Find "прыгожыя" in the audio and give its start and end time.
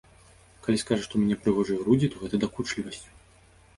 1.43-1.83